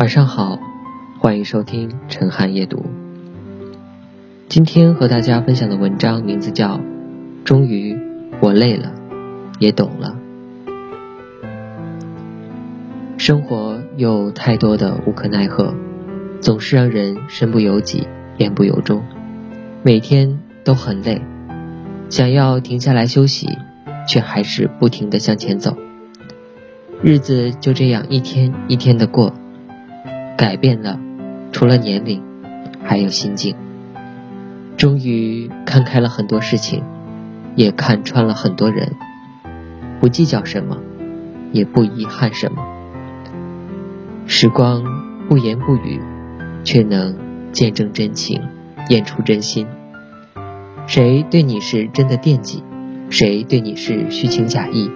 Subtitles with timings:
[0.00, 0.58] 晚上好，
[1.18, 2.86] 欢迎收听陈汉夜读。
[4.48, 6.78] 今天和大家分享的文章名字叫
[7.44, 7.98] 《终于
[8.40, 8.94] 我累了，
[9.58, 10.16] 也懂了》。
[13.18, 15.74] 生活有太多的无可奈何，
[16.40, 18.08] 总是让人身不由己、
[18.38, 19.02] 言不由衷，
[19.82, 21.20] 每天都很累，
[22.08, 23.50] 想要停下来休息，
[24.08, 25.76] 却还是不停的向前走。
[27.02, 29.34] 日子就这样一天一天的过，
[30.40, 30.98] 改变了，
[31.52, 32.22] 除了年龄，
[32.82, 33.54] 还有心境。
[34.78, 36.82] 终于看开了很多事情，
[37.56, 38.94] 也看穿了很多人，
[40.00, 40.78] 不计较什么，
[41.52, 42.62] 也不遗憾什么。
[44.24, 44.82] 时光
[45.28, 46.00] 不言不语，
[46.64, 47.14] 却能
[47.52, 48.40] 见证真情，
[48.88, 49.66] 验出真心。
[50.86, 52.64] 谁对你是真的惦记，
[53.10, 54.90] 谁对你是虚情假意？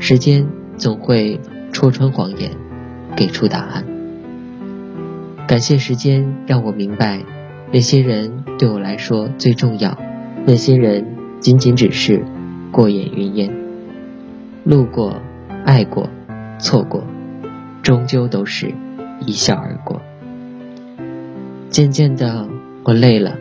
[0.00, 2.50] 时间总会戳穿谎言，
[3.14, 3.99] 给出答案。
[5.50, 7.24] 感谢时间，让我明白。
[7.72, 9.98] 那些人对我来说最重要，
[10.46, 11.04] 那些人
[11.40, 12.24] 仅仅只是
[12.70, 13.50] 过眼云烟。
[14.62, 15.20] 路过，
[15.64, 16.08] 爱过，
[16.60, 17.04] 错过，
[17.82, 18.72] 终究都是
[19.26, 20.00] 一笑而过。
[21.68, 22.48] 渐渐的，
[22.84, 23.36] 我累了，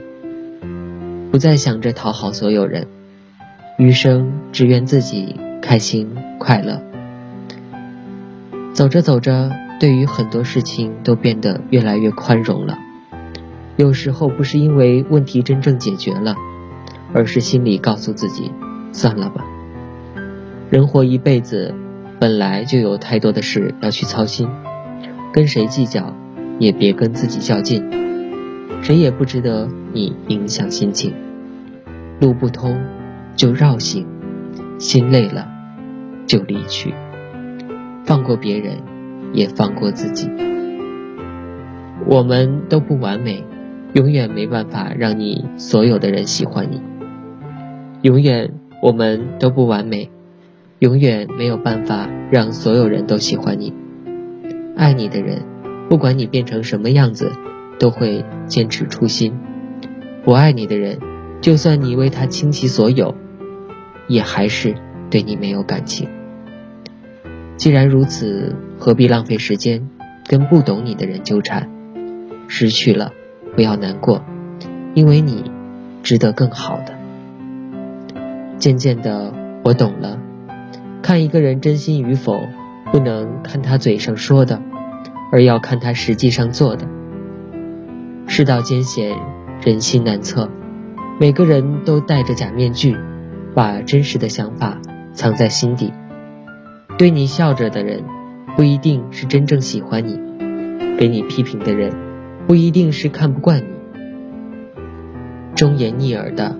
[1.30, 2.88] 不再想着讨好所有人，
[3.78, 6.82] 余生只愿自己开心快乐。
[8.74, 12.78] 走着走着，对于很多事情都变得越来越宽容了。
[13.78, 16.36] 有时候不是因为问题真正解决了，
[17.14, 18.52] 而是心里告诉自己，
[18.92, 19.46] 算了吧。
[20.70, 21.74] 人活一辈子，
[22.20, 24.50] 本来就有太多的事要去操心，
[25.32, 26.14] 跟谁计较，
[26.60, 27.90] 也别跟自己较劲，
[28.82, 31.14] 谁也不值得你影响心情。
[32.20, 32.78] 路不通，
[33.38, 34.06] 就绕行；
[34.78, 35.48] 心累了，
[36.28, 36.94] 就离去。
[38.04, 38.78] 放过别人，
[39.34, 40.30] 也放过自己。
[42.08, 43.44] 我们都不完美。
[43.94, 46.80] 永远没办法让你所有的人喜欢你，
[48.04, 48.54] 永远
[48.84, 50.12] 我们都不完美，
[50.78, 53.74] 永远没有办法让所有人都喜欢你。
[54.78, 55.42] 爱你的人，
[55.90, 57.32] 不管你变成什么样子，
[57.80, 59.34] 都会坚持初心；
[60.24, 61.00] 不爱你的人，
[61.42, 63.16] 就算你为他倾其所有，
[64.08, 64.76] 也还是
[65.10, 66.08] 对你没有感情。
[67.60, 69.90] 既然如此，何必浪费时间
[70.26, 71.70] 跟不懂你的人纠缠？
[72.48, 73.12] 失去了。
[73.54, 74.24] 不要难过，
[74.94, 75.52] 因为你
[76.02, 76.94] 值得更好的。
[78.58, 79.34] 渐渐的，
[79.66, 80.18] 我懂了，
[81.02, 82.40] 看一个人真心与否，
[82.94, 84.62] 不能看他嘴上说的，
[85.34, 86.88] 而要看他实际上做的。
[88.26, 89.18] 世道艰险，
[89.66, 90.50] 人心难测，
[91.20, 92.96] 每个人都戴着假面具，
[93.54, 94.78] 把真实的想法
[95.12, 95.92] 藏在心底。
[97.00, 98.04] 对你笑着的人，
[98.58, 100.20] 不一定是真正喜欢你；
[100.98, 101.94] 给你批评的人。
[102.46, 103.68] 不一定是看不惯你，
[105.56, 106.58] 忠言逆耳的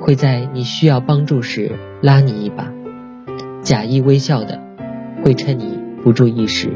[0.00, 2.72] 会在你需要帮助时拉你一把，
[3.60, 4.58] 假意微笑的
[5.22, 6.70] 会趁你不注意时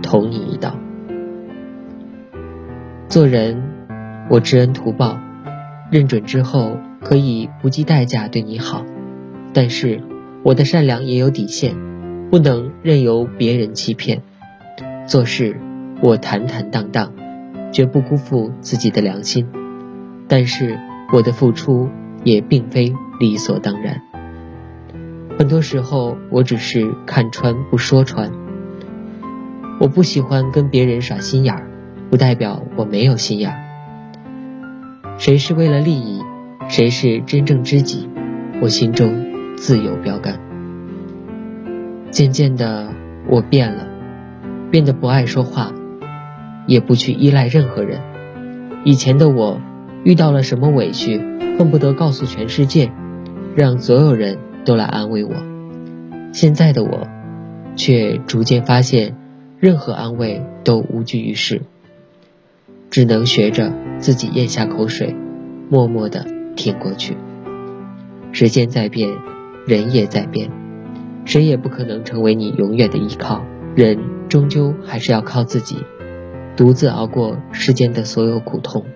[0.00, 0.74] 捅你一刀。
[3.10, 3.62] 做人，
[4.30, 5.18] 我知恩图报，
[5.90, 8.86] 认准之后可以不计代价对你好，
[9.52, 10.00] 但是
[10.42, 11.74] 我的善良也有底线，
[12.30, 14.22] 不能任由别人欺骗。
[15.06, 15.60] 做事，
[16.00, 17.12] 我坦坦荡荡。
[17.72, 19.46] 绝不辜负自己的良心，
[20.28, 20.78] 但是
[21.12, 21.90] 我的付出
[22.24, 24.00] 也并非理所当然。
[25.38, 28.30] 很多时候，我只是看穿不说穿。
[29.78, 31.68] 我不喜欢跟别人耍心眼儿，
[32.08, 33.58] 不代表我没有心眼儿。
[35.18, 36.22] 谁是为了利益，
[36.68, 38.08] 谁是真正知己，
[38.62, 40.45] 我心中自有标杆。
[42.10, 42.92] 渐渐的，
[43.28, 43.86] 我变了，
[44.70, 45.72] 变得不爱说话。
[46.68, 48.00] 也不去依赖任何人。
[48.84, 49.60] 以前的我，
[50.02, 51.16] 遇到了什么委屈，
[51.56, 52.90] 恨不得告诉全世界，
[53.54, 55.32] 让所有人都来安慰我。
[56.32, 57.06] 现在的我，
[57.76, 59.16] 却逐渐发现，
[59.60, 61.62] 任何安慰都无济于事，
[62.90, 65.14] 只能学着自己咽下口水，
[65.70, 66.26] 默默的
[66.56, 67.16] 挺过去。
[68.32, 69.08] 时间在变，
[69.68, 70.50] 人也在变，
[71.26, 73.44] 谁也不可能成为你永远的依靠。
[73.74, 73.98] 人
[74.30, 75.76] 终究还是要靠自己。
[76.56, 78.86] 独自熬过世间的所有苦痛，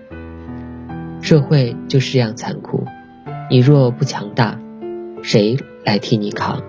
[1.21, 2.85] 社会就是这样残酷。
[3.51, 4.57] 你若不强大，
[5.21, 6.63] 谁来替你扛？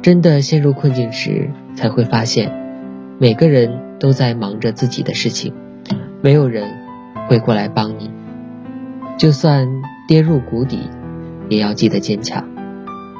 [0.00, 2.50] 真的陷入困境时，才会发现，
[3.18, 5.52] 每个人都在忙着自己的事情，
[6.22, 6.70] 没有人
[7.28, 8.10] 会过来帮你。
[9.18, 9.68] 就算
[10.08, 10.78] 跌入谷底，
[11.50, 12.44] 也要记得坚强；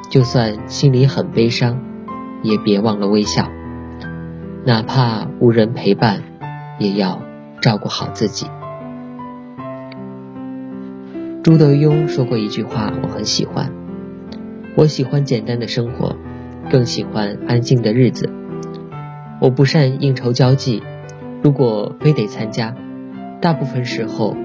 [0.09, 1.79] 就算心里很悲伤，
[2.43, 3.49] 也别忘了微笑。
[4.63, 6.23] 哪怕无人陪伴，
[6.79, 7.21] 也要
[7.61, 8.47] 照顾好自己。
[11.43, 13.71] 朱德庸说过一句话，我很喜欢。
[14.75, 16.15] 我喜欢简单的生活，
[16.71, 18.29] 更喜欢安静的日子。
[19.39, 20.81] 我不善应酬交际，
[21.43, 22.75] 如果非得参加，
[23.41, 24.35] 大部分时候，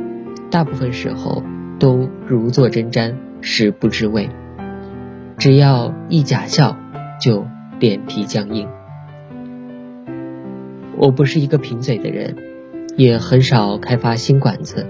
[0.51, 1.43] 大部分时候
[1.79, 4.29] 都如坐针毡，食不知味。
[5.41, 6.77] 只要一假笑，
[7.19, 7.47] 就
[7.79, 8.69] 脸皮僵硬。
[10.99, 12.37] 我不是一个贫嘴的人，
[12.99, 14.87] 也很少开发新馆子。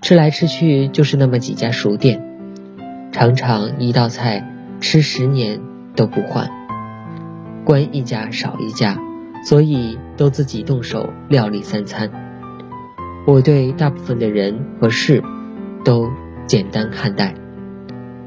[0.00, 2.22] 吃来吃去就是那么几家熟店，
[3.12, 4.42] 常常一道菜
[4.80, 5.60] 吃十年
[5.94, 6.48] 都不换，
[7.66, 8.96] 关一家少一家，
[9.44, 12.10] 所以都自己动手料理三餐。
[13.26, 15.22] 我对大部分的人和事
[15.84, 16.08] 都
[16.46, 17.34] 简单看待，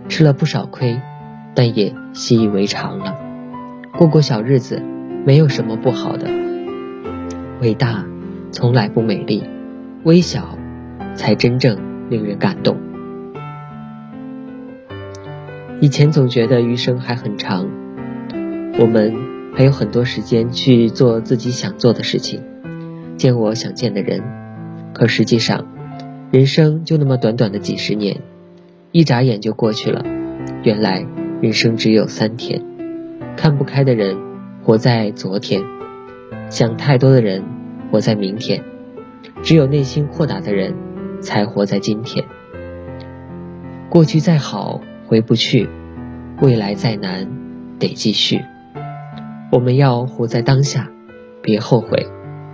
[0.08, 1.02] 吃了不少亏，
[1.56, 3.16] 但也习以为常了。
[3.98, 4.82] 过过小日子，
[5.26, 6.30] 没有什么不好的。
[7.62, 8.06] 伟大
[8.52, 9.44] 从来不美丽，
[10.04, 10.58] 微小
[11.16, 11.78] 才真正
[12.10, 12.78] 令人感动。
[15.82, 17.68] 以前总觉得余生还很长，
[18.78, 19.16] 我们
[19.56, 22.44] 还有很多时间去做自己想做的事情，
[23.18, 24.22] 见我想见的人。
[24.94, 25.66] 可实际上，
[26.32, 28.22] 人生就那么短短的几十年，
[28.92, 30.06] 一眨眼就过去了。
[30.64, 31.06] 原来
[31.46, 32.60] 人生只有三天，
[33.38, 34.18] 看不开的人
[34.64, 35.62] 活在昨天。
[36.50, 37.44] 想太多的人
[37.92, 38.64] 活在明天，
[39.44, 40.74] 只有内心豁达的人
[41.22, 42.26] 才活在今天。
[43.92, 45.70] 过去再好回不去，
[46.42, 47.28] 未来再难
[47.78, 48.42] 得继续。
[49.52, 50.90] 我们要活在当下，
[51.44, 52.08] 别后悔，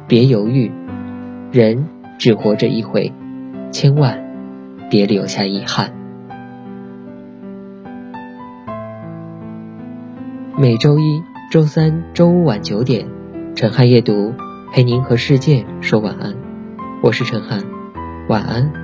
[0.05, 0.69] 别犹豫。
[1.53, 1.87] 人
[2.19, 3.13] 只活着一回，
[3.71, 4.21] 千万
[4.89, 5.93] 别留下遗憾。
[10.61, 13.09] 每周一、周三、周五晚九点。
[13.55, 14.35] 陈汉夜读，
[14.71, 16.35] 陪您和世界说晚安。
[17.01, 17.63] 我是陈汉，
[18.29, 18.80] 晚安。